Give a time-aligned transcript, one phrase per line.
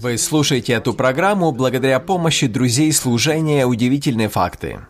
[0.00, 4.80] Вы слушаете эту программу благодаря помощи друзей служения «Удивительные факты».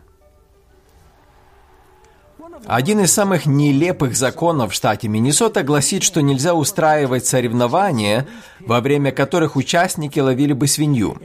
[2.67, 8.27] Один из самых нелепых законов в штате Миннесота гласит, что нельзя устраивать соревнования,
[8.61, 11.19] во время которых участники ловили бы свинью.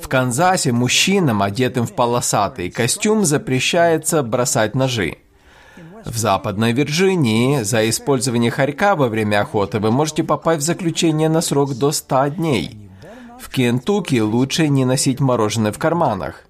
[0.00, 5.18] В Канзасе мужчинам, одетым в полосатый костюм, запрещается бросать ножи.
[6.04, 11.40] В Западной Вирджинии за использование хорька во время охоты вы можете попасть в заключение на
[11.40, 12.90] срок до 100 дней.
[13.40, 16.44] В Кентукки лучше не носить мороженое в карманах.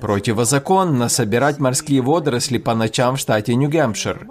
[0.00, 4.26] Противозаконно собирать морские водоросли по ночам в штате Нью-Гэмпшир.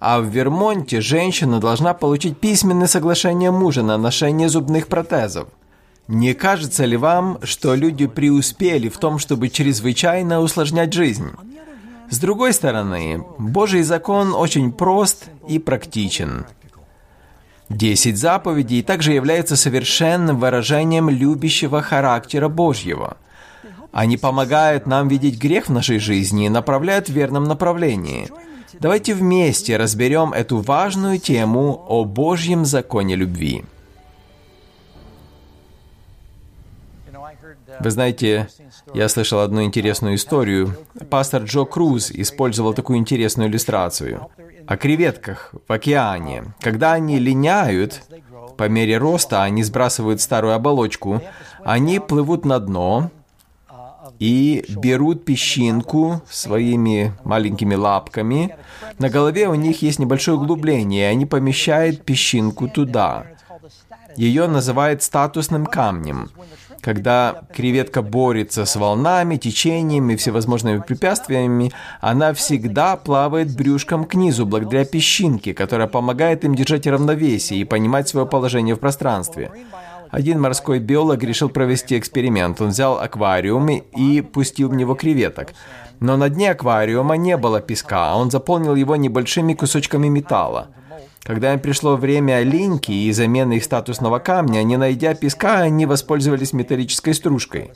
[0.00, 5.48] А в Вермонте женщина должна получить письменное соглашение мужа на ношение зубных протезов.
[6.08, 11.30] Не кажется ли вам, что люди преуспели в том, чтобы чрезвычайно усложнять жизнь?
[12.14, 16.46] С другой стороны, Божий закон очень прост и практичен.
[17.68, 23.16] Десять заповедей также являются совершенным выражением любящего характера Божьего.
[23.90, 28.28] Они помогают нам видеть грех в нашей жизни и направляют в верном направлении.
[28.74, 33.64] Давайте вместе разберем эту важную тему о Божьем законе любви.
[37.80, 38.48] Вы знаете,
[38.94, 40.76] я слышал одну интересную историю.
[41.10, 44.28] Пастор Джо Круз использовал такую интересную иллюстрацию.
[44.66, 46.54] О креветках в океане.
[46.60, 48.02] Когда они линяют,
[48.56, 51.20] по мере роста они сбрасывают старую оболочку,
[51.64, 53.10] они плывут на дно
[54.18, 58.56] и берут песчинку своими маленькими лапками.
[58.98, 63.26] На голове у них есть небольшое углубление, и они помещают песчинку туда.
[64.16, 66.30] Ее называют статусным камнем.
[66.84, 74.84] Когда креветка борется с волнами, течениями всевозможными препятствиями, она всегда плавает брюшком к низу благодаря
[74.84, 79.50] песчинке, которая помогает им держать равновесие и понимать свое положение в пространстве.
[80.10, 82.60] Один морской биолог решил провести эксперимент.
[82.60, 85.54] Он взял аквариум и пустил в него креветок.
[86.00, 90.68] Но на дне аквариума не было песка, а он заполнил его небольшими кусочками металла.
[91.24, 96.52] Когда им пришло время линьки и замены их статусного камня, не найдя песка, они воспользовались
[96.52, 97.72] металлической стружкой.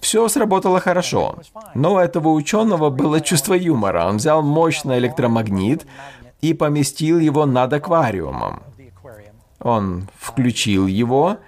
[0.00, 1.38] Все сработало хорошо,
[1.74, 4.06] но у этого ученого было чувство юмора.
[4.06, 5.86] Он взял мощный электромагнит
[6.40, 8.62] и поместил его над аквариумом.
[9.60, 11.38] Он включил его,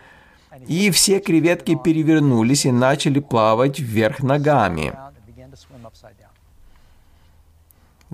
[0.67, 4.95] и все креветки перевернулись и начали плавать вверх ногами.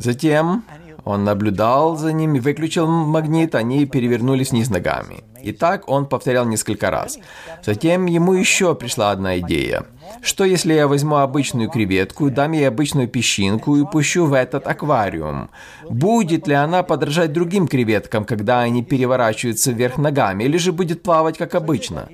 [0.01, 0.65] Затем
[1.05, 5.25] он наблюдал за ними, выключил магнит, они перевернулись вниз ногами.
[5.43, 7.19] И так он повторял несколько раз.
[7.63, 9.85] Затем ему еще пришла одна идея.
[10.23, 15.51] Что если я возьму обычную креветку, дам ей обычную песчинку и пущу в этот аквариум?
[15.89, 21.39] Будет ли она подражать другим креветкам, когда они переворачиваются вверх ногами, или же будет плавать
[21.39, 22.09] как обычно?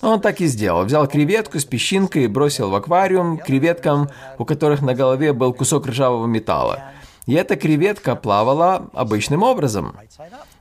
[0.00, 0.84] Он так и сделал.
[0.84, 4.08] Взял креветку с песчинкой и бросил в аквариум креветкам,
[4.38, 6.92] у которых на голове был кусок ржавого металла.
[7.26, 9.96] И эта креветка плавала обычным образом.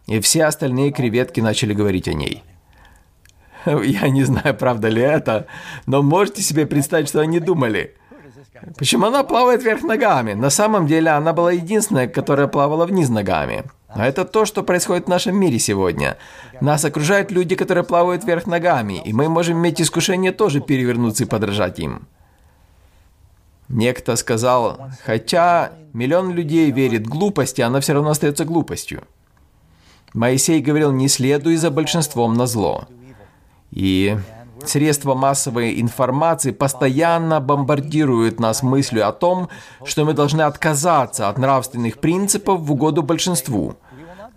[0.07, 2.43] И все остальные креветки начали говорить о ней.
[3.65, 5.47] Я не знаю, правда ли это,
[5.85, 7.95] но можете себе представить, что они думали.
[8.77, 10.33] Почему она плавает вверх ногами?
[10.33, 13.63] На самом деле она была единственная, которая плавала вниз ногами.
[13.87, 16.17] А это то, что происходит в нашем мире сегодня.
[16.61, 21.27] Нас окружают люди, которые плавают вверх ногами, и мы можем иметь искушение тоже перевернуться и
[21.27, 22.07] подражать им.
[23.71, 29.03] Некто сказал, хотя миллион людей верит глупости, она все равно остается глупостью.
[30.13, 32.85] Моисей говорил, не следуй за большинством на зло.
[33.71, 34.17] И
[34.65, 39.47] средства массовой информации постоянно бомбардируют нас мыслью о том,
[39.85, 43.75] что мы должны отказаться от нравственных принципов в угоду большинству.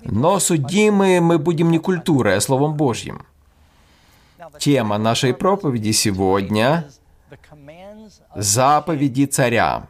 [0.05, 3.27] Но судимы мы будем не культурой, а Словом Божьим.
[4.61, 6.87] Тема нашей проповеди сегодня
[8.35, 9.89] заповеди царя.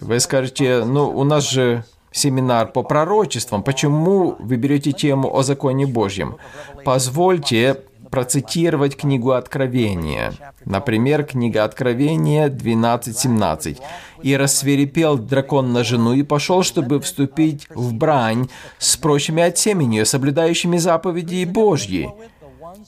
[0.00, 3.62] Вы скажете, ну, у нас же семинар по пророчествам.
[3.62, 6.36] Почему вы берете тему о законе Божьем?
[6.84, 10.32] Позвольте процитировать книгу Откровения.
[10.64, 13.78] Например, книга Откровения 12.17.
[14.22, 18.48] «И рассверепел дракон на жену и пошел, чтобы вступить в брань
[18.78, 22.10] с прочими от семени, соблюдающими заповеди Божьи».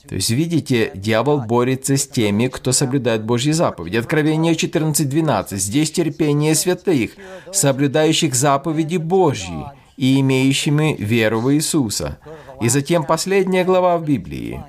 [0.08, 3.96] То есть, видите, дьявол борется с теми, кто соблюдает Божьи заповеди.
[3.96, 5.56] Откровение 14.12.
[5.56, 7.12] Здесь терпение святых,
[7.52, 9.64] соблюдающих заповеди Божьи
[9.96, 12.18] и имеющими веру в Иисуса.
[12.60, 14.64] И затем последняя глава в Библии.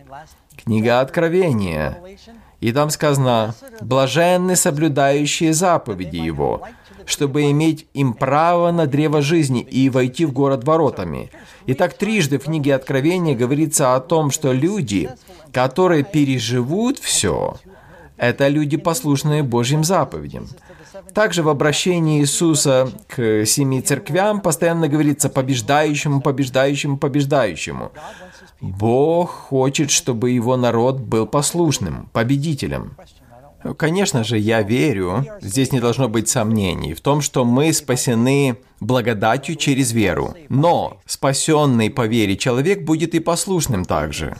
[0.63, 1.97] Книга Откровения.
[2.59, 6.61] И там сказано, «Блаженны соблюдающие заповеди Его,
[7.11, 11.29] чтобы иметь им право на древо жизни и войти в город воротами.
[11.67, 15.09] Итак, трижды в книге Откровения говорится о том, что люди,
[15.51, 17.57] которые переживут все,
[18.17, 20.47] это люди, послушные Божьим заповедям.
[21.13, 27.91] Также в обращении Иисуса к семи церквям постоянно говорится «побеждающему, побеждающему, побеждающему».
[28.61, 32.95] Бог хочет, чтобы его народ был послушным, победителем.
[33.77, 39.55] Конечно же, я верю, здесь не должно быть сомнений, в том, что мы спасены благодатью
[39.55, 40.35] через веру.
[40.49, 44.37] Но спасенный по вере человек будет и послушным также.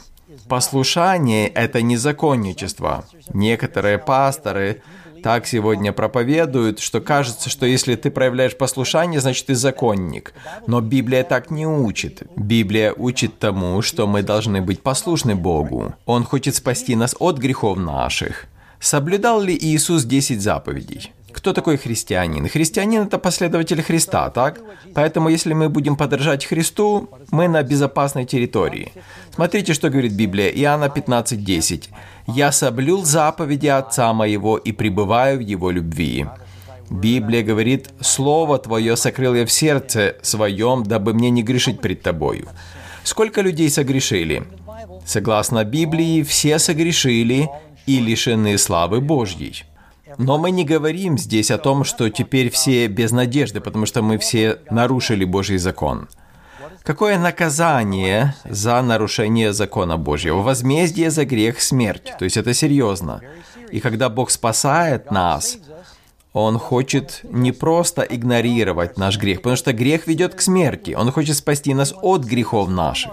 [0.48, 3.04] Послушание– это не законничество.
[3.32, 4.82] Некоторые пасторы
[5.22, 10.34] так сегодня проповедуют, что кажется, что если ты проявляешь послушание, значит ты законник.
[10.66, 12.24] Но Библия так не учит.
[12.36, 15.94] Библия учит тому, что мы должны быть послушны Богу.
[16.06, 18.48] Он хочет спасти нас от грехов наших.
[18.82, 21.12] Соблюдал ли Иисус 10 заповедей?
[21.30, 22.48] Кто такой христианин?
[22.48, 24.60] Христианин– это последователь Христа, так?
[24.92, 28.92] Поэтому, если мы будем подражать Христу, мы на безопасной территории.
[29.32, 31.90] Смотрите, что говорит Библия, Иоанна 15:10.
[32.26, 36.26] «Я соблюл заповеди Отца моего и пребываю в Его любви».
[36.90, 42.48] Библия говорит, «Слово Твое сокрыл я в сердце своем, дабы мне не грешить пред Тобою».
[43.04, 44.42] Сколько людей согрешили?
[45.06, 47.48] Согласно Библии, все согрешили
[47.86, 49.64] и лишены славы Божьей.
[50.18, 54.18] Но мы не говорим здесь о том, что теперь все без надежды, потому что мы
[54.18, 56.08] все нарушили Божий закон.
[56.82, 60.42] Какое наказание за нарушение закона Божьего?
[60.42, 62.12] Возмездие за грех– смерть.
[62.18, 63.20] То есть это серьезно.
[63.70, 65.58] И когда Бог спасает нас,
[66.32, 70.94] Он хочет не просто игнорировать наш грех, потому что грех ведет к смерти.
[70.98, 73.12] Он хочет спасти нас от грехов наших.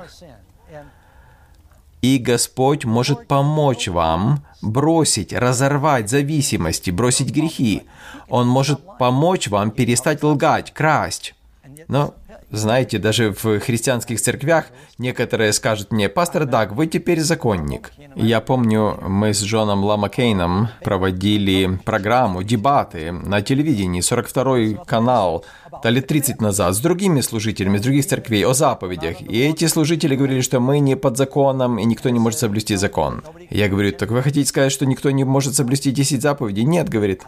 [2.01, 7.83] И Господь может помочь вам бросить, разорвать зависимости, бросить грехи.
[8.29, 11.35] Он может помочь вам перестать лгать, красть.
[11.87, 12.13] Но
[12.51, 14.65] знаете, даже в христианских церквях
[14.97, 17.91] некоторые скажут мне, «Пастор Даг, вы теперь законник».
[18.15, 25.45] Я помню, мы с Джоном Ламакейном проводили программу, дебаты на телевидении, 42-й канал,
[25.83, 29.21] да лет 30 назад, с другими служителями, с других церквей о заповедях.
[29.21, 33.23] И эти служители говорили, что мы не под законом, и никто не может соблюсти закон.
[33.49, 36.63] Я говорю, так вы хотите сказать, что никто не может соблюсти 10 заповедей?
[36.63, 37.23] Нет, говорит.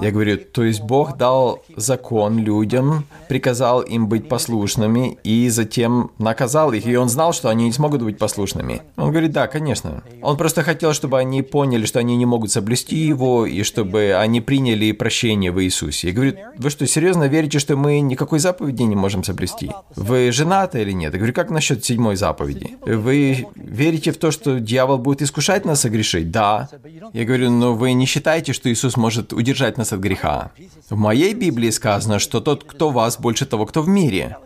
[0.00, 6.72] Я говорю, то есть Бог дал закон людям, приказал им быть послушными, и затем наказал
[6.72, 8.82] их, и он знал, что они не смогут быть послушными.
[8.96, 10.02] Он говорит, да, конечно.
[10.22, 14.40] Он просто хотел, чтобы они поняли, что они не могут соблюсти его, и чтобы они
[14.40, 16.08] приняли прощение в Иисусе.
[16.08, 19.70] Я говорю, вы что, серьезно верите, что мы никакой заповеди не можем соблюсти?
[19.96, 21.12] Вы женаты или нет?
[21.12, 22.76] Я говорю, как насчет седьмой заповеди?
[22.84, 26.30] Вы верите в то, что дьявол будет искушать нас согрешить?
[26.30, 26.68] Да.
[27.12, 30.50] Я говорю, но вы не считаете, что Иисус может удержать нас от греха?
[30.90, 34.36] В моей Библии сказано, что тот, кто вас, больше того, кто в мире.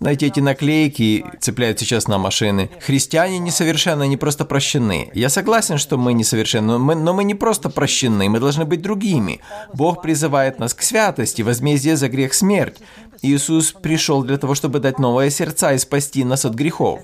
[0.00, 2.70] Знаете, эти наклейки цепляют сейчас на машины.
[2.80, 5.10] Христиане несовершенны, они просто прощены.
[5.14, 8.82] Я согласен, что мы несовершенны, но мы, но мы не просто прощены, мы должны быть
[8.82, 9.40] другими.
[9.72, 12.78] Бог призывает нас к святости, возмездие за грех смерть.
[13.22, 17.00] Иисус пришел для того, чтобы дать новые сердца и спасти нас от грехов.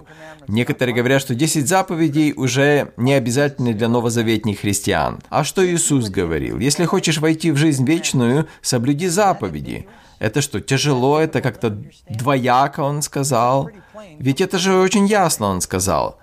[0.49, 5.21] Некоторые говорят, что 10 заповедей уже не обязательны для новозаветних христиан.
[5.31, 6.59] А что Иисус говорил?
[6.59, 9.87] Если хочешь войти в жизнь вечную, соблюди заповеди.
[10.21, 11.19] Это что, тяжело?
[11.19, 11.71] Это как-то
[12.09, 13.71] двояко он сказал?
[14.19, 16.19] Ведь это же очень ясно он сказал.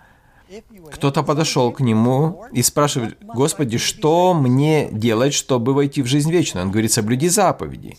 [0.92, 6.66] Кто-то подошел к нему и спрашивает, «Господи, что мне делать, чтобы войти в жизнь вечную?»
[6.66, 7.98] Он говорит, «Соблюди заповеди».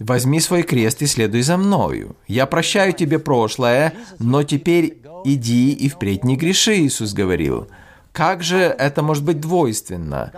[0.00, 2.16] «Возьми свой крест и следуй за мною.
[2.26, 7.68] Я прощаю тебе прошлое, но теперь иди и впредь не греши», Иисус говорил.
[8.14, 10.32] Как же это может быть двойственно?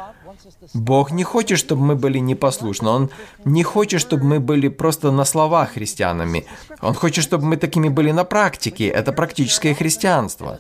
[0.75, 2.89] Бог не хочет, чтобы мы были непослушны.
[2.89, 3.11] Он
[3.45, 6.47] не хочет, чтобы мы были просто на словах христианами.
[6.81, 8.89] Он хочет, чтобы мы такими были на практике.
[8.89, 10.59] Это практическое христианство.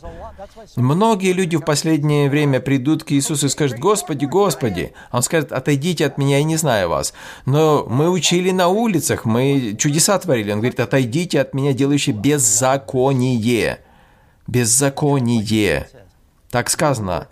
[0.76, 6.06] Многие люди в последнее время придут к Иисусу и скажут, «Господи, Господи!» Он скажет, «Отойдите
[6.06, 7.12] от меня, я не знаю вас».
[7.44, 10.52] Но мы учили на улицах, мы чудеса творили.
[10.52, 13.80] Он говорит, «Отойдите от меня, делающие беззаконие».
[14.46, 15.88] Беззаконие.
[16.50, 17.28] Так сказано.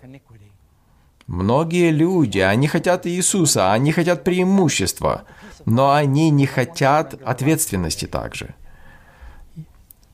[1.27, 5.23] Многие люди, они хотят Иисуса, они хотят преимущества,
[5.65, 8.53] но они не хотят ответственности также.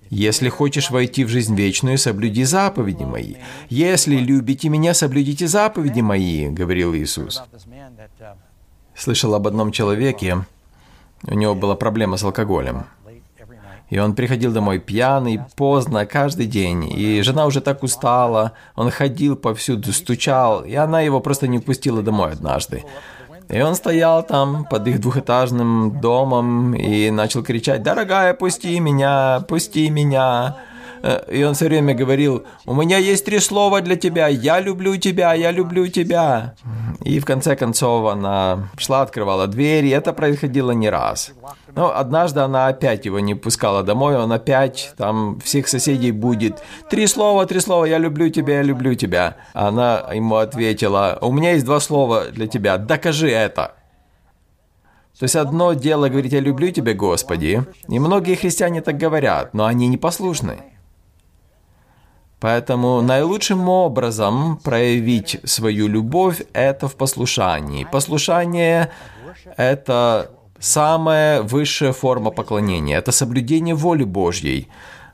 [0.10, 3.36] Если хочешь войти в жизнь вечную, соблюди заповеди мои.
[3.70, 7.42] Если любите меня, соблюдите заповеди мои, говорил Иисус.
[8.96, 10.46] Слышал об одном человеке,
[11.24, 12.86] у него была проблема с алкоголем.
[13.92, 16.90] И он приходил домой пьяный, поздно, каждый день.
[16.90, 22.02] И жена уже так устала, он ходил повсюду, стучал, и она его просто не пустила
[22.02, 22.86] домой однажды.
[23.50, 29.90] И он стоял там под их двухэтажным домом и начал кричать, «Дорогая, пусти меня, пусти
[29.90, 30.56] меня!»
[31.04, 34.98] Э, и он все время говорил, у меня есть три слова для тебя, я люблю
[34.98, 36.54] тебя, я люблю тебя.
[37.04, 41.34] И в конце концов она шла, открывала дверь, и это происходило не раз.
[41.76, 46.62] Но однажды она опять его не пускала домой, он опять там всех соседей будет.
[46.90, 49.38] Три слова, три слова, я люблю тебя, я люблю тебя.
[49.54, 53.76] Она ему ответила, у меня есть два слова для тебя, докажи это.
[55.18, 59.66] То есть одно дело говорить «я люблю тебя, Господи», и многие христиане так говорят, но
[59.66, 60.64] они непослушны.
[62.40, 67.88] Поэтому наилучшим образом проявить свою любовь– это в послушании.
[67.92, 68.90] Послушание–
[69.58, 74.70] это самая высшая форма поклонения, это соблюдение воли Божьей.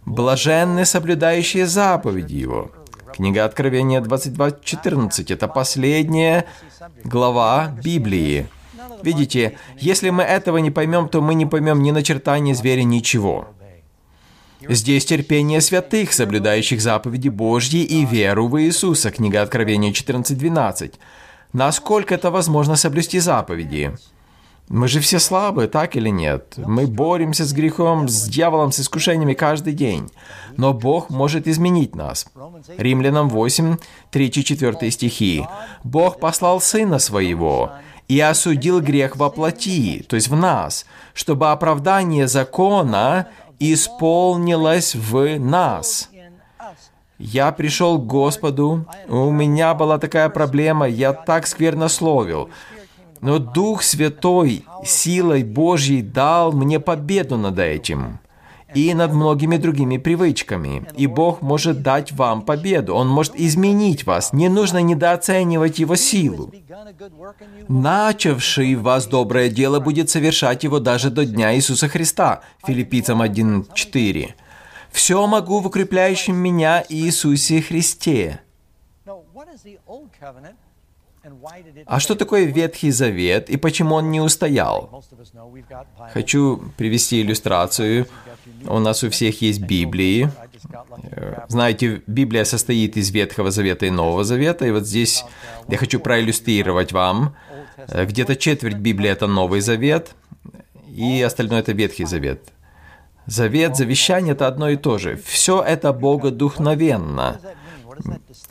[0.06, 2.72] Блаженны, соблюдающие заповеди Его.
[3.14, 6.46] Книга Откровения 22.14– это последняя
[7.04, 8.48] глава Библии.
[9.02, 13.48] Видите, если мы этого не поймем, то мы не поймем ни начертания зверя, ничего.
[14.62, 19.12] Здесь терпение святых, соблюдающих заповеди Божьи и веру в Иисуса.
[19.12, 20.96] Книга Откровения 14.12.
[21.54, 23.96] Насколько это возможно соблюсти заповеди?
[24.70, 26.56] Мы же все слабы, так или нет?
[26.58, 30.10] Мы боремся с грехом, с дьяволом, с искушениями каждый день.
[30.58, 32.28] Но Бог может изменить нас.
[32.78, 33.78] Римлянам 8,
[34.12, 35.46] 3-4 стихи.
[35.84, 37.72] «Бог послал Сына Своего,
[38.08, 43.28] и осудил грех во плоти, то есть в нас, чтобы оправдание закона
[43.60, 46.10] исполнилось в нас.
[47.18, 52.50] Я пришел к Господу, у меня была такая проблема, я так сквернословил.
[53.22, 58.20] Но Дух Святой силой Божьей дал мне победу над этим
[58.74, 60.86] и над многими другими привычками.
[60.96, 62.96] И Бог может дать вам победу.
[62.96, 64.34] Он может изменить вас.
[64.34, 66.52] Не нужно недооценивать Его силу.
[67.68, 72.42] Начавший вас доброе дело будет совершать его даже до Дня Иисуса Христа.
[72.66, 74.30] Филиппийцам 1.4.
[74.92, 78.42] «Все могу в укрепляющем меня Иисусе Христе».
[81.86, 85.04] А что такое Ветхий Завет и почему он не устоял?
[86.14, 88.08] Хочу привести иллюстрацию.
[88.66, 90.30] У нас у всех есть Библии.
[91.48, 95.24] Знаете, Библия состоит из Ветхого Завета и Нового Завета, и вот здесь
[95.68, 97.36] я хочу проиллюстрировать вам.
[97.88, 100.16] Где-то четверть Библии– это Новый Завет,
[100.88, 102.42] и остальное– это Ветхий Завет.
[103.28, 105.18] Завет, завещание– это одно и то же.
[105.18, 107.40] Все это богодухновенно.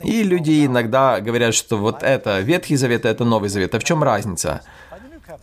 [0.01, 3.75] И люди иногда говорят, что вот это Ветхий Завет, это Новый Завет.
[3.75, 4.61] А в чем разница?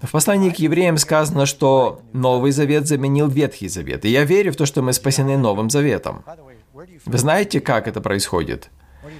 [0.02, 4.04] В послании к евреям сказано, что Новый Завет заменил Ветхий Завет.
[4.04, 6.24] И я верю в то, что мы спасены Новым Заветом.
[7.04, 8.70] Вы знаете, как это происходит?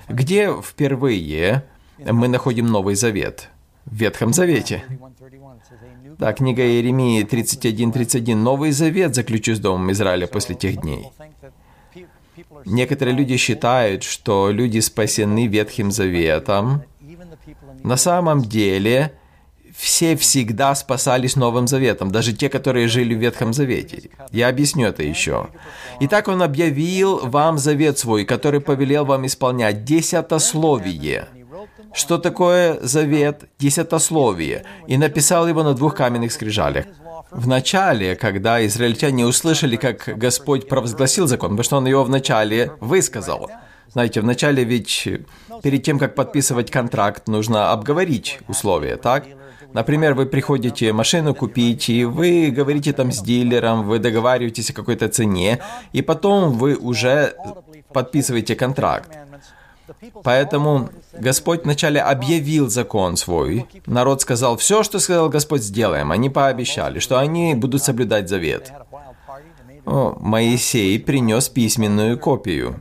[0.09, 1.65] Где впервые
[1.99, 3.49] мы находим Новый Завет?
[3.85, 4.85] В Ветхом Завете.
[6.19, 8.37] Да, книга Иеремии 31.31.
[8.37, 11.11] «Новый завет заключу с Домом Израиля после тех дней».
[12.65, 16.83] Некоторые люди считают, что люди спасены Ветхим Заветом.
[17.83, 19.13] На самом деле,
[19.77, 24.11] все всегда спасались Новым Заветом, даже те, которые жили в Ветхом Завете.
[24.31, 25.49] Я объясню это еще.
[26.01, 31.29] Итак, он объявил вам завет свой, который повелел вам исполнять десятословие.
[31.93, 33.45] Что такое завет?
[33.59, 34.65] Десятословие.
[34.87, 36.87] И написал его на двух каменных скрижалях.
[37.35, 43.51] В начале, когда израильтяне услышали, как Господь провозгласил закон, потому что Он его вначале высказал.
[43.93, 45.09] Знаете, вначале ведь
[45.63, 49.27] перед тем, как подписывать контракт, нужно обговорить условия, так?
[49.73, 55.09] Например, вы приходите машину купить, и вы говорите там с дилером, вы договариваетесь о какой-то
[55.09, 55.61] цене,
[55.93, 57.35] и потом вы уже
[57.93, 59.11] подписываете контракт.
[60.23, 63.67] Поэтому Господь вначале объявил закон свой.
[63.87, 66.13] Народ сказал, все, что сказал Господь, сделаем.
[66.13, 68.73] Они пообещали, что они будут соблюдать завет.
[69.85, 72.81] О, Моисей принес письменную копию.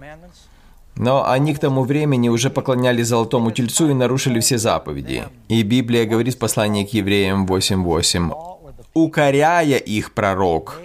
[0.95, 5.23] Но они к тому времени уже поклонялись золотому тельцу и нарушили все заповеди.
[5.47, 8.31] И Библия говорит в послании к евреям 8.8,
[8.93, 10.79] «Укоряя их пророк».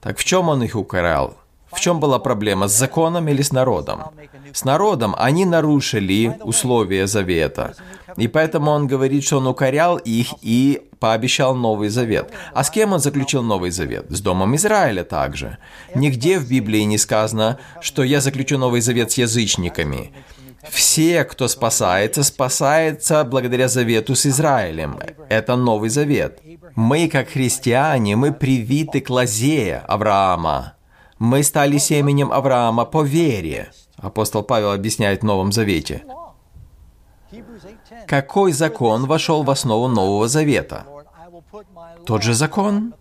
[0.00, 1.36] Так в чем он их укорял?
[1.76, 4.04] В чем была проблема, с законом или с народом?
[4.52, 7.74] С народом они нарушили условия завета.
[8.16, 12.30] И поэтому он говорит, что он укорял их и пообещал Новый Завет.
[12.54, 14.06] А с кем он заключил Новый Завет?
[14.08, 15.58] С Домом Израиля также.
[15.94, 20.12] Нигде в Библии не сказано, что я заключу Новый Завет с язычниками.
[20.70, 24.98] Все, кто спасается, спасается благодаря завету с Израилем.
[25.28, 26.40] Это Новый Завет.
[26.74, 30.75] Мы, как христиане, мы привиты к лозе Авраама.
[31.18, 33.70] Мы стали семенем Авраама по вере.
[33.96, 36.04] Апостол Павел объясняет в Новом Завете.
[38.06, 40.84] Какой закон вошел в основу Нового Завета?
[42.04, 42.94] Тот же закон.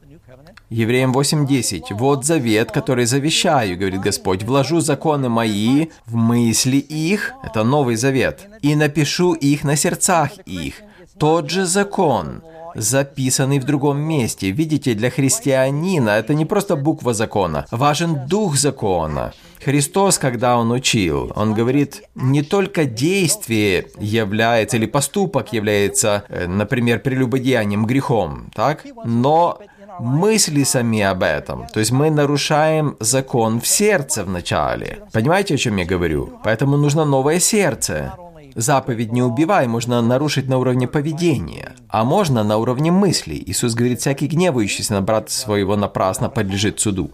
[0.70, 1.94] Евреям 8.10.
[1.94, 8.48] «Вот завет, который завещаю, говорит Господь, вложу законы мои в мысли их, это Новый Завет,
[8.64, 10.82] и напишу их на сердцах их».
[11.18, 12.42] Тот же закон,
[12.76, 14.52] записанный в другом месте.
[14.52, 19.34] Видите, для христианина это не просто буква закона, важен дух закона.
[19.64, 27.00] Христос, когда Он учил, Он говорит, не только действие является, или поступок является, э, например,
[27.00, 28.86] прелюбодеянием, грехом, так?
[29.06, 29.60] Но
[30.00, 31.68] мысли сами об этом.
[31.74, 35.00] То есть мы нарушаем закон в сердце вначале.
[35.14, 36.40] Понимаете, о чем я говорю?
[36.44, 38.14] Поэтому нужно новое сердце.
[38.56, 43.44] Заповедь «не убивай» можно нарушить на уровне поведения, а можно на уровне мыслей.
[43.46, 47.12] Иисус говорит, всякий гневающийся на брата своего напрасно подлежит суду.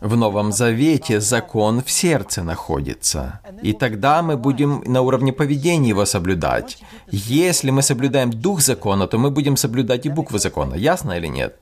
[0.00, 3.40] В Новом Завете закон в сердце находится.
[3.62, 6.78] И тогда мы будем на уровне поведения его соблюдать.
[7.10, 10.74] Если мы соблюдаем дух закона, то мы будем соблюдать и буквы закона.
[10.76, 11.58] Ясно или нет?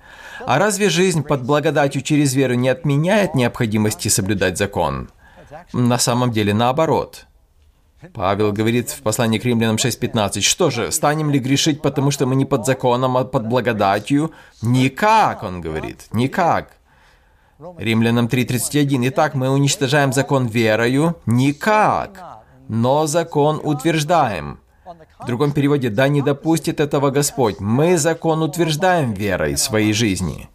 [0.47, 5.11] А разве жизнь под благодатью через веру не отменяет необходимости соблюдать закон?
[5.73, 7.28] На самом деле наоборот.
[8.15, 12.37] Павел говорит в послании к римлянам 6.15, «Что же, станем ли грешить, потому что мы
[12.37, 14.31] не под законом, а под благодатью?»
[14.63, 16.73] Никак, он говорит, никак.
[17.77, 24.61] Римлянам 3.31, «Итак, мы уничтожаем закон верою?» Никак, но закон утверждаем.
[25.19, 27.59] В другом переводе, «Да не допустит этого Господь».
[27.59, 30.49] Мы закон утверждаем верой своей жизни.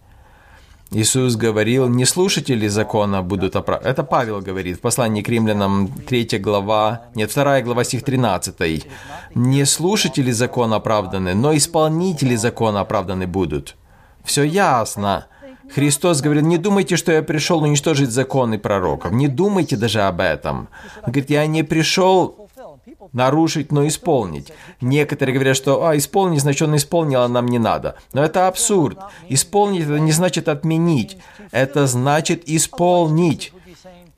[0.94, 3.90] Иисус говорил, не слушатели закона будут оправданы.
[3.90, 8.86] Это Павел говорит в послании к римлянам 3 глава, нет, 2 глава стих 13.
[9.34, 13.76] Не слушатели закона оправданы, но исполнители закона оправданы будут.
[14.24, 15.26] Все ясно.
[15.74, 19.12] Христос говорит, не думайте, что я пришел уничтожить закон и пророков.
[19.12, 20.68] Не думайте даже об этом.
[20.98, 22.43] Он говорит, я не пришел
[23.13, 24.51] нарушить, но исполнить.
[24.82, 27.96] Некоторые говорят, что а, исполнить, значит, он исполнил, а нам не надо.
[28.12, 28.98] Но это абсурд.
[29.29, 31.17] Исполнить это не значит отменить.
[31.51, 33.53] Это значит исполнить.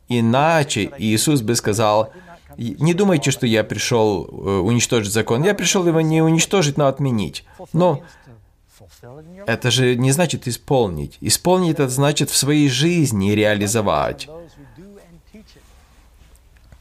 [0.07, 2.11] Иначе Иисус бы сказал,
[2.57, 5.43] не думайте, что я пришел э, уничтожить закон.
[5.43, 7.43] Я пришел его не уничтожить, но отменить.
[7.73, 8.01] Но
[9.45, 11.17] это же не значит исполнить.
[11.21, 14.29] Исполнить это значит в своей жизни реализовать.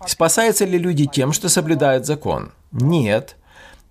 [0.07, 2.53] Спасаются ли люди тем, что соблюдают закон?
[2.73, 3.37] Нет.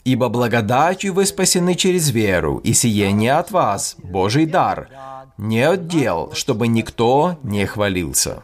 [0.04, 4.90] Ибо благодатью вы спасены через веру, и сие не от вас, Божий дар,
[5.38, 8.44] не от дел, чтобы никто не хвалился.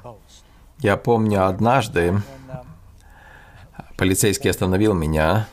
[0.79, 2.21] Я помню однажды,
[3.97, 5.47] полицейский остановил меня,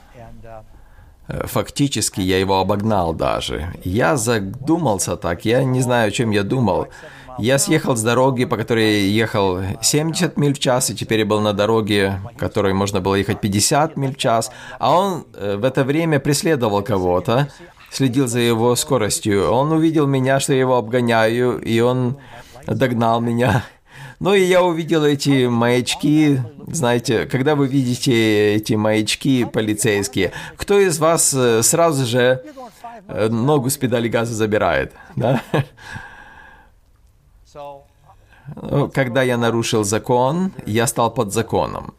[1.28, 3.74] Фактически я его обогнал даже.
[3.82, 6.88] Я задумался так, я не знаю, о чем я думал.
[7.38, 11.40] Я съехал с дороги, по которой ехал 70 миль в час, и теперь я был
[11.40, 14.50] на дороге, которой можно было ехать 50 миль в час.
[14.78, 17.48] А он э, в это время преследовал кого-то,
[17.90, 19.50] следил за его скоростью.
[19.50, 22.16] Он увидел меня, что я его обгоняю, и он
[22.66, 23.64] догнал меня.
[24.18, 30.98] Ну и я увидел эти маячки, знаете, когда вы видите эти маячки полицейские, кто из
[30.98, 32.42] вас э, сразу же
[33.08, 35.42] э, ногу с педали газа забирает, да?
[38.54, 41.94] Ну, когда я нарушил закон, я стал под законом.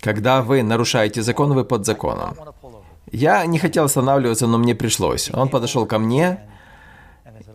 [0.00, 2.36] Когда вы нарушаете закон, вы под законом.
[3.10, 5.30] Я не хотел останавливаться, но мне пришлось.
[5.32, 6.40] Он подошел ко мне,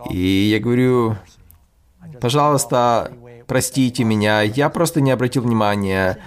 [0.10, 1.16] и я говорю,
[2.22, 3.12] пожалуйста,
[3.48, 6.18] простите меня, я просто не обратил внимания.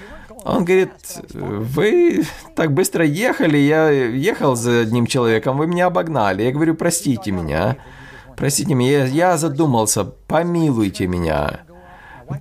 [0.45, 0.91] Он говорит,
[1.33, 2.25] вы
[2.57, 6.43] так быстро ехали, я ехал за одним человеком, вы меня обогнали.
[6.43, 7.77] Я говорю, простите меня,
[8.37, 11.61] простите меня, я задумался, помилуйте меня.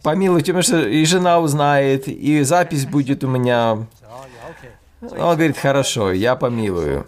[0.04, 3.88] Помилуйте, потому что и жена узнает, и запись будет у меня.
[5.02, 7.06] Он говорит, хорошо, я помилую.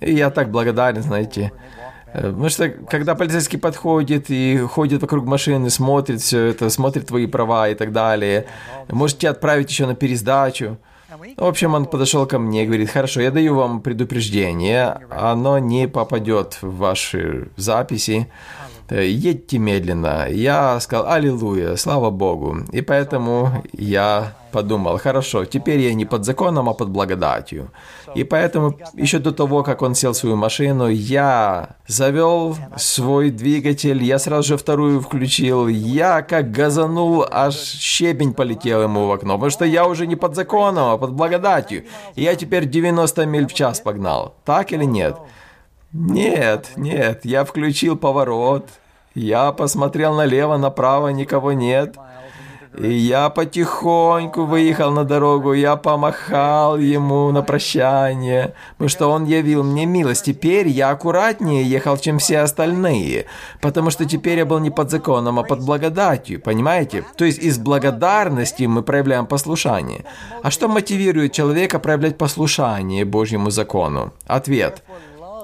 [0.00, 1.52] И я так благодарен, знаете.
[2.12, 7.68] Потому что когда полицейский подходит и ходит вокруг машины, смотрит все это, смотрит твои права
[7.68, 8.46] и так далее,
[8.88, 10.78] может тебя отправить еще на пересдачу.
[11.36, 15.88] В общем, он подошел ко мне и говорит, хорошо, я даю вам предупреждение, оно не
[15.88, 18.28] попадет в ваши записи.
[18.90, 20.26] Э, едьте медленно.
[20.30, 22.56] Я сказал, аллилуйя, слава Богу.
[22.72, 27.70] И поэтому я подумал, хорошо, теперь я не под законом, а под благодатью.
[28.14, 34.02] И поэтому еще до того, как он сел в свою машину, я завел свой двигатель,
[34.02, 39.50] я сразу же вторую включил, я как газанул, аж щебень полетел ему в окно, потому
[39.50, 41.84] что я уже не под законом, а под благодатью.
[42.16, 44.34] И я теперь 90 миль в час погнал.
[44.46, 45.16] Так или нет?
[45.92, 48.68] Нет, нет, я включил поворот,
[49.14, 51.96] я посмотрел налево, направо, никого нет.
[52.76, 59.64] И я потихоньку выехал на дорогу, я помахал ему на прощание, потому что он явил
[59.64, 60.26] мне милость.
[60.26, 63.24] Теперь я аккуратнее ехал, чем все остальные,
[63.60, 67.04] потому что теперь я был не под законом, а под благодатью, понимаете?
[67.16, 70.04] То есть из благодарности мы проявляем послушание.
[70.42, 74.12] А что мотивирует человека проявлять послушание Божьему закону?
[74.26, 74.84] Ответ–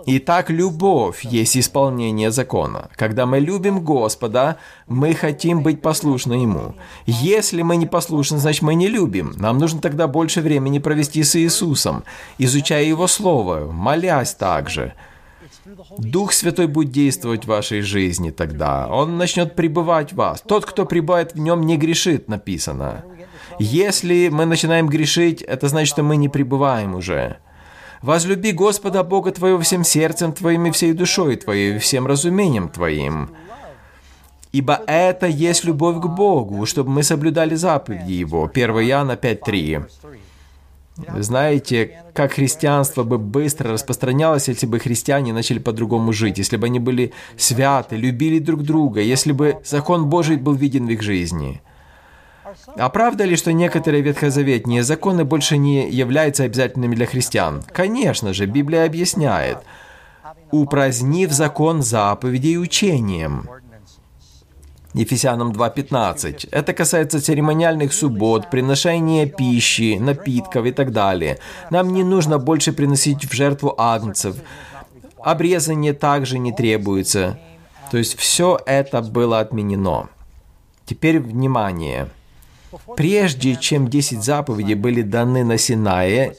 [0.07, 2.91] Итак, любовь есть исполнение закона.
[2.97, 6.75] Когда мы любим Господа, мы хотим быть послушны Ему.
[7.07, 9.33] Если мы не послушны, значит мы не любим.
[9.37, 12.05] Нам нужно тогда больше времени провести с Иисусом,
[12.39, 14.93] изучая Его Слово, молясь также.
[15.97, 18.87] Дух Святой будет действовать в вашей жизни тогда.
[18.89, 20.43] Он начнет пребывать в вас.
[20.47, 23.05] Тот, кто пребывает в нем, не грешит, написано.
[23.59, 27.39] Если мы начинаем грешить, это значит, что мы не пребываем уже.
[28.05, 33.31] Возлюби Господа Бога твоего всем сердцем твоим и всей душой твоей, и всем разумением твоим.
[34.53, 38.51] Ибо это есть любовь к Богу, чтобы мы соблюдали заповеди Его.
[38.53, 39.87] 1 Иоанна 5.3.
[41.23, 46.81] Знаете, как христианство бы быстро распространялось, если бы христиане начали по-другому жить, если бы они
[46.81, 51.63] были святы, любили друг друга, если бы закон Божий был виден в их жизни–
[52.77, 57.63] а правда ли, что некоторые ветхозаветные законы больше не являются обязательными для христиан?
[57.73, 59.59] Конечно же, Библия объясняет,
[60.51, 63.49] упразднив закон заповедей учением.
[64.95, 66.49] Ефесянам 2.15.
[66.53, 71.39] Это касается церемониальных суббот, приношения пищи, напитков и так далее.
[71.71, 74.37] Нам не нужно больше приносить в жертву агнцев.
[75.19, 77.41] Обрезание также не требуется.
[77.91, 80.09] То есть все это было отменено.
[80.87, 82.09] Теперь внимание.
[82.97, 86.37] Прежде чем 10 заповедей были даны на Синае,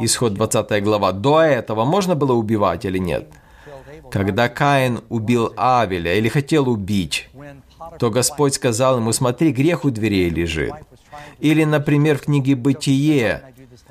[0.00, 3.28] исход 20 глава, до этого можно было убивать или нет?
[4.10, 7.30] Когда Каин убил Авеля или хотел убить,
[7.98, 10.72] то Господь сказал ему, смотри, грех у дверей лежит.
[11.40, 13.42] Или, например, в книге «Бытие»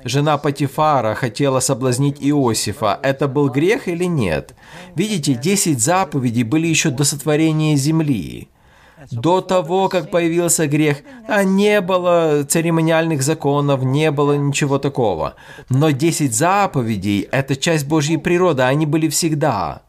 [0.04, 2.98] жена Патифара хотела соблазнить Иосифа.
[3.02, 4.54] Это был грех или нет?
[4.94, 8.48] Видите, 10 заповедей были еще до сотворения земли.
[9.10, 15.34] До того, как появился грех, а не было церемониальных законов, не было ничего такого.
[15.68, 19.82] Но 10 заповедей– это часть Божьей природы, они были всегда.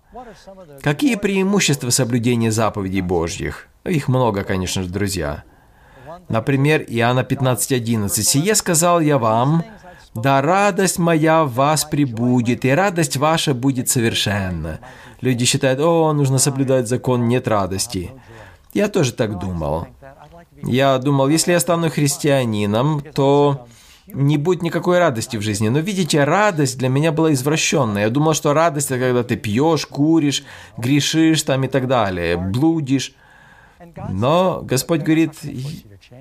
[0.81, 3.67] Какие преимущества соблюдения заповедей Божьих?
[3.83, 5.43] Их много, конечно же, друзья.
[6.29, 8.09] Например, Иоанна 15.11.
[8.09, 9.63] «Сие сказал я вам,
[10.15, 14.79] да радость моя в вас прибудет, и радость ваша будет совершенна».
[15.21, 18.11] Люди считают, о, нужно соблюдать закон, нет радости.
[18.73, 19.87] Я тоже так думал.
[20.63, 23.67] Я думал, если я стану христианином, то
[24.07, 25.69] не будет никакой радости в жизни.
[25.69, 28.03] Но видите, радость для меня была извращенная.
[28.03, 30.43] Я думал, что радость это когда ты пьешь, куришь,
[30.77, 33.13] грешишь там и так далее, блудишь.
[34.09, 35.33] Но Господь говорит,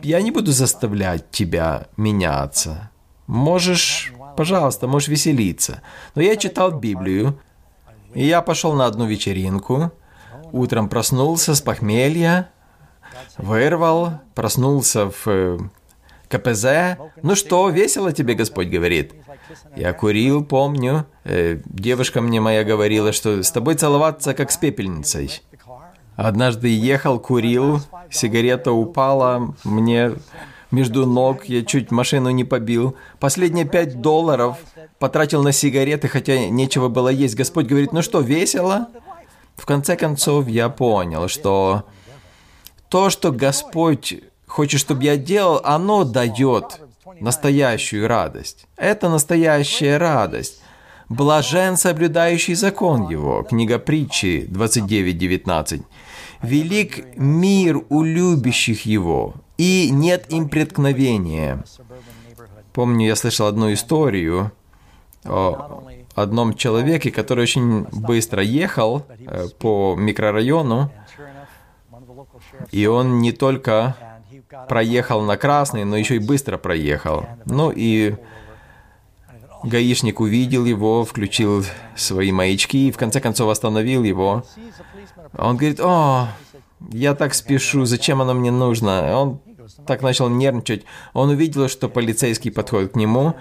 [0.03, 2.91] я не буду заставлять тебя меняться.
[3.27, 5.83] Можешь, пожалуйста, можешь веселиться.
[6.15, 7.38] Но я читал Библию,
[8.15, 9.93] и я пошел на одну вечеринку,
[10.53, 12.51] Утром проснулся с похмелья,
[13.38, 15.59] вырвал, проснулся в э,
[16.29, 16.99] КПЗ.
[17.23, 19.12] Ну что, весело тебе, Господь говорит.
[19.77, 21.07] Я курил, помню.
[21.25, 25.43] Э, девушка мне моя говорила, что с тобой целоваться, как с пепельницей.
[26.17, 30.12] Однажды ехал, курил, сигарета упала мне
[30.71, 32.97] между ног, я чуть машину не побил.
[33.19, 34.59] Последние пять долларов
[34.99, 37.37] потратил на сигареты, хотя нечего было есть.
[37.37, 38.88] Господь говорит, ну что, весело?
[39.57, 41.85] В конце концов, я понял, что
[42.88, 46.81] то, что Господь хочет, чтобы я делал, оно дает
[47.21, 48.67] настоящую радость.
[48.77, 50.61] Это настоящая радость.
[51.09, 53.43] Блажен, соблюдающий закон его.
[53.43, 55.83] Книга притчи 29.19.
[56.43, 61.65] Велик мир у любящих его, и нет им преткновения.
[62.73, 64.51] Помню, я слышал одну историю
[65.25, 65.83] о
[66.14, 70.90] одном человеке, который очень быстро ехал э, по микрорайону,
[72.70, 73.96] и он не только
[74.68, 77.27] проехал на красный, но еще и быстро проехал.
[77.46, 78.14] Ну и
[79.62, 81.64] гаишник увидел его, включил
[81.96, 84.44] свои маячки и в конце концов остановил его.
[85.37, 86.29] Он говорит, о,
[86.90, 89.18] я так спешу, зачем оно мне нужно?
[89.18, 89.40] Он
[89.87, 90.85] так начал нервничать.
[91.12, 93.35] Он увидел, что полицейский подходит к нему,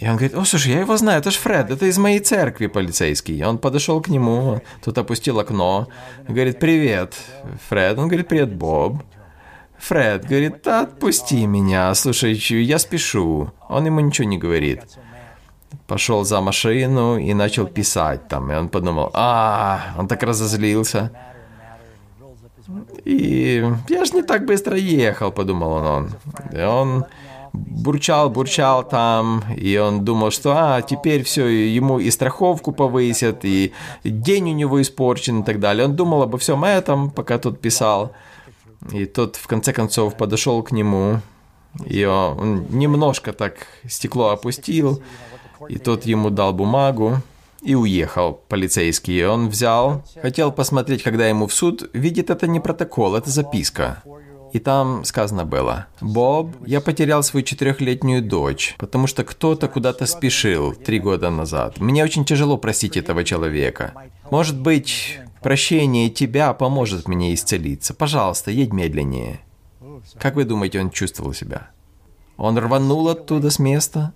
[0.00, 2.68] и он говорит, о, слушай, я его знаю, это же Фред, это из моей церкви
[2.68, 3.44] полицейский.
[3.44, 5.88] Он подошел к нему, тут опустил окно,
[6.26, 7.14] говорит, привет,
[7.68, 7.98] Фред.
[7.98, 9.02] Он говорит, привет, Боб.
[9.76, 13.50] Фред говорит, да отпусти меня, слушай, я спешу.
[13.68, 14.80] Он ему ничего не говорит.
[15.86, 18.50] Пошел за машину и начал писать там.
[18.50, 21.12] И он подумал, а, он так разозлился.
[23.04, 26.10] И я же не так быстро ехал, подумал он.
[26.52, 27.04] И он
[27.52, 33.72] бурчал, бурчал там, и он думал, что а, теперь все, ему и страховку повысят, и
[34.04, 35.86] день у него испорчен и так далее.
[35.86, 38.12] Он думал обо всем этом, пока тот писал.
[38.92, 41.20] И тот в конце концов подошел к нему,
[41.84, 45.02] и он немножко так стекло опустил,
[45.68, 47.18] и тот ему дал бумагу
[47.62, 49.26] и уехал полицейский.
[49.26, 54.02] Он взял, хотел посмотреть, когда ему в суд, видит, это не протокол, это записка.
[54.52, 60.74] И там сказано было, «Боб, я потерял свою четырехлетнюю дочь, потому что кто-то куда-то спешил
[60.74, 61.78] три года назад.
[61.78, 63.92] Мне очень тяжело простить этого человека.
[64.30, 67.94] Может быть, прощение тебя поможет мне исцелиться.
[67.94, 69.40] Пожалуйста, едь медленнее».
[70.18, 71.70] Как вы думаете, он чувствовал себя?
[72.36, 74.12] Он рванул оттуда с места?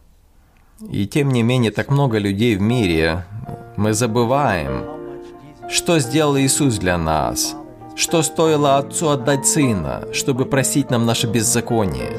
[0.91, 3.27] И тем не менее, так много людей в мире.
[3.77, 4.85] Мы забываем,
[5.69, 7.55] что сделал Иисус для нас–
[7.97, 12.13] что стоило Отцу отдать Сына, чтобы просить нам наше беззаконие?